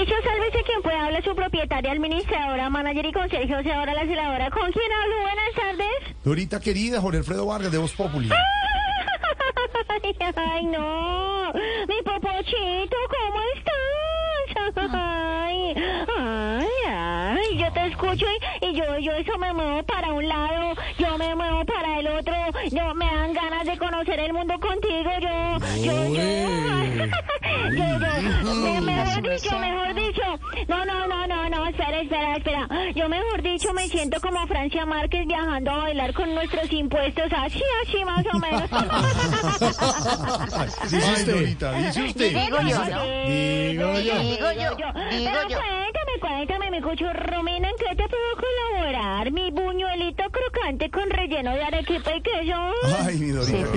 [0.00, 1.04] Edificio, sálvese quien pueda.
[1.04, 4.50] Habla su propietaria, administradora, manager y consejo, ahora la celadora.
[4.50, 5.20] ¿Con quién hablo?
[5.20, 6.16] Buenas tardes.
[6.24, 8.30] Dorita querida, Jorge Alfredo Vargas de Voz Populi.
[10.36, 11.52] Ay, no.
[11.52, 14.90] Mi popochito, ¿cómo estás?
[14.90, 15.74] Ay,
[16.16, 17.58] ay, ay.
[17.58, 18.24] Yo te escucho
[18.62, 21.64] y, y yo, yo eso me muevo para un lado, yo me muevo
[22.20, 22.34] otro.
[22.70, 25.10] Yo me dan ganas de conocer el mundo contigo.
[25.20, 26.20] Yo, yo, yo.
[27.70, 27.86] yo,
[28.44, 30.22] yo, me- mejor dicho, mejor dicho.
[30.68, 32.68] No, no, no, no, no, espera, espera, espera.
[32.94, 37.32] Yo mejor dicho me siento como Francia Márquez viajando a bailar con nuestros impuestos.
[37.36, 38.70] Así, así más o menos.
[40.90, 41.34] Dice usted.
[41.34, 42.30] Dorita, dice usted.
[42.44, 43.02] Digo yo, ¿no?
[43.28, 44.18] Digo yo.
[44.20, 45.58] Digo yo, digo Pero yo.
[46.20, 49.30] Cuéntame, mi cuchurrumina, ¿en qué te puedo colaborar?
[49.32, 52.72] Mi buñuelito crocante con relleno de arequipa y queso.
[53.04, 53.68] Ay, mi Dorita.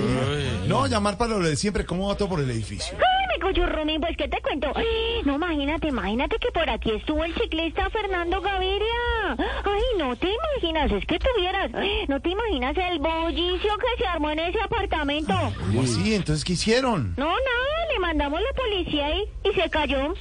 [0.68, 1.86] No, llamar para lo de siempre.
[1.86, 2.98] ¿Cómo va todo por el edificio?
[2.98, 4.72] Ay, mi cuchurrumín, pues, ¿qué te cuento?
[4.76, 4.86] Ay,
[5.26, 9.36] No, imagínate, imagínate que por aquí estuvo el ciclista Fernando Gaviria.
[9.38, 14.08] Ay, no te imaginas, es que tuvieras, ay, no te imaginas el bullicio que se
[14.08, 15.34] armó en ese apartamento.
[15.68, 16.14] ¿Cómo así?
[16.16, 17.14] Entonces, ¿qué hicieron?
[17.18, 20.14] No, nada, le mandamos la policía y, y se cayó.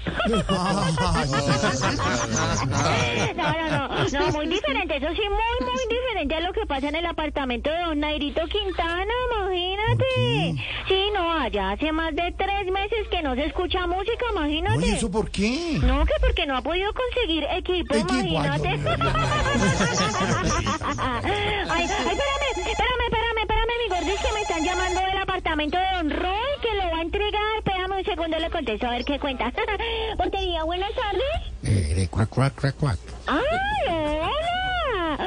[3.36, 6.88] No, no, no, no, muy diferente, eso sí, muy, muy diferente a lo que pasa
[6.88, 10.04] en el apartamento de don Nairito Quintana, imagínate.
[10.88, 14.78] Sí, no, allá hace más de tres meses que no se escucha música, imagínate.
[14.78, 15.78] Oye, ¿eso por qué?
[15.82, 18.68] No, que porque no ha podido conseguir equipo, Equipo, imagínate.
[18.68, 18.78] Ay,
[21.70, 26.10] ay, espérame, espérame, espérame, espérame, mi gordis, que me están llamando del apartamento de Don
[26.10, 27.51] Roy, que lo va a entregar.
[28.02, 29.52] Espérame un segundo, le contesto a ver qué cuenta.
[30.16, 31.52] Portería, buenas tardes.
[31.62, 32.98] Eh, cuac, cuac, cuac, cuac.
[33.28, 33.40] ¡Ah,
[33.86, 34.30] hola!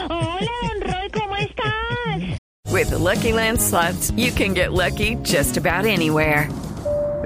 [0.10, 2.40] Hola, Don Roy, ¿cómo estás?
[2.72, 6.50] With the Lucky Land slots, you can get lucky just about anywhere.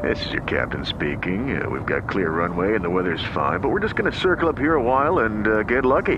[0.03, 1.59] This is your captain speaking.
[1.59, 4.49] Uh, we've got clear runway and the weather's fine, but we're just going to circle
[4.49, 6.17] up here a while and uh, get lucky.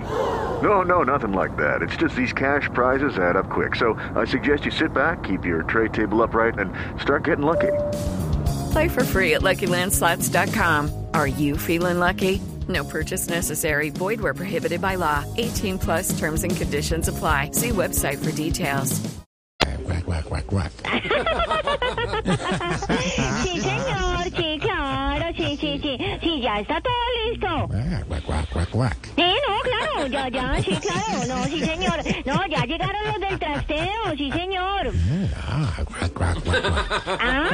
[0.62, 1.82] No, no, nothing like that.
[1.82, 3.76] It's just these cash prizes add up quick.
[3.76, 7.72] So I suggest you sit back, keep your tray table upright, and start getting lucky.
[8.72, 11.08] Play for free at LuckyLandSlots.com.
[11.14, 12.42] Are you feeling lucky?
[12.68, 13.90] No purchase necessary.
[13.90, 15.24] Void where prohibited by law.
[15.38, 17.52] 18 plus terms and conditions apply.
[17.54, 19.02] See website for details.
[19.84, 20.72] Cuac, cuac, cuac, cuac.
[23.44, 25.98] Sí, señor, sí, claro, sí, sí, sí.
[26.22, 26.94] Sí, ya está todo
[27.26, 27.48] listo.
[27.74, 28.98] Ah, Cuac, cuac, cuac, cuac.
[29.16, 32.00] Sí, no, claro, ya, ya, sí, claro, no, sí, señor.
[32.26, 34.92] No, ya llegaron los del trasteo, sí, señor.
[35.48, 35.84] Ah,
[36.22, 37.18] cuac, cuac.
[37.20, 37.48] Ah,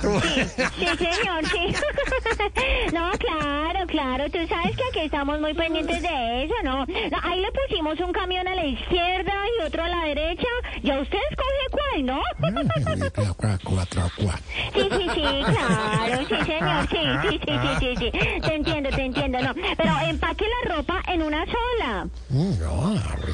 [0.00, 0.20] Con.
[0.22, 0.40] Sí,
[0.78, 1.74] sí, señor, sí.
[2.92, 6.84] No, claro, claro, tú sabes que aquí estamos muy pendientes de eso, ¿no?
[6.86, 10.46] No, Ahí le pusimos un camión a la izquierda y otro a la derecha.
[10.82, 12.18] Ya usted escoge cuál, ¿no?
[12.18, 14.40] Eh, Cuac, cuac, cuatro, cuac.
[14.74, 18.40] Sí, sí, sí, claro, sí, señor, sí, sí, sí, sí, sí, sí.
[18.40, 19.54] Te entiendo, te entiendo, no.
[19.76, 22.06] Pero empaque la ropa en una sola.
[22.28, 22.52] Mm,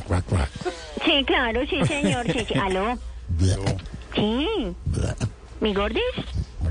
[0.06, 0.49] cuac.
[1.04, 2.59] Sí, claro, sí, señor, sí, sí.
[2.59, 2.99] ¿Aló?
[4.15, 4.75] Sí.
[5.60, 6.03] ¿mi gordis?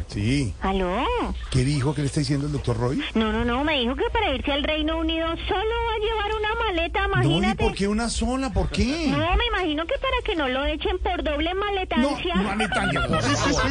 [0.08, 0.54] Sí.
[0.62, 1.06] ¿Aló?
[1.52, 3.00] ¿Qué dijo que le está diciendo el doctor Roy?
[3.14, 6.32] No, no, no, me dijo que para irse al Reino Unido solo va a llevar
[6.40, 7.64] una maleta, No, ¿y imagínate.
[7.64, 8.52] por qué una sola?
[8.52, 9.08] ¿Por qué?
[9.12, 12.36] No, me imagino que para que no lo echen por doble maletancia.
[12.36, 13.62] no, Anitalia, por favor.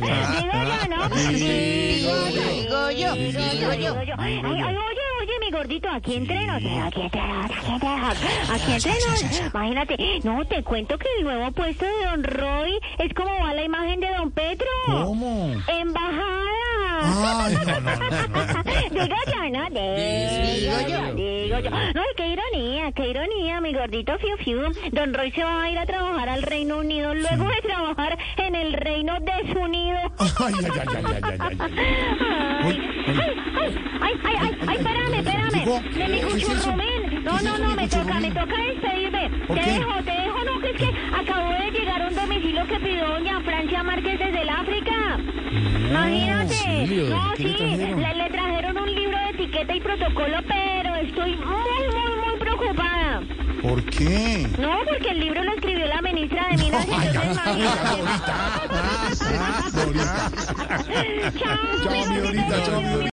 [0.00, 1.08] Digo yo, ¿no?
[1.14, 3.34] Digo yo, Digo
[3.70, 4.14] yo, digo yo.
[4.18, 4.76] Ay, ay,
[5.64, 8.18] gordito, aquí entrenos, eh, aquí entrenos, aquí entrenos,
[8.50, 9.50] aquí entrenos.
[9.54, 13.64] Imagínate, no, te cuento que el nuevo puesto de Don Roy es como va la
[13.64, 14.68] imagen de Don Petro.
[14.86, 15.54] ¿Cómo?
[15.66, 16.44] Embajada.
[17.02, 18.04] Ay, no, no, no.
[18.90, 19.70] Digo yo, ¿no?
[19.70, 21.70] Digo yo, digo yo.
[21.70, 24.60] No, qué ironía, qué ironía, mi gordito Fiu Fiu.
[24.92, 28.54] Don Roy se va a ir a trabajar al Reino Unido luego de trabajar en
[28.54, 29.98] el Reino Desunido.
[30.18, 31.04] Ay, ay, ay, ay,
[34.68, 35.53] ay, ay.
[35.64, 36.66] No, ¿Qué es
[37.24, 39.30] no, no, mi me toca, me toca despedirme.
[39.46, 42.80] ¿Por Te dejo, te dejo, no, que es que acabó de llegar un domicilio que
[42.80, 45.18] pidió doña Francia Márquez desde el África.
[45.88, 46.86] Imagínate.
[47.08, 51.88] No, ¿qué le sí, le, trajeron un libro de etiqueta y protocolo, pero estoy muy,
[51.94, 53.22] muy, muy preocupada.
[53.62, 54.46] ¿Por qué?
[54.58, 56.86] No, porque el libro lo escribió la ministra de Minas.
[56.86, 57.32] Dorita.
[59.72, 60.30] Dorita.
[61.38, 63.13] Chao, Chao, mi Dorita, chao, mi.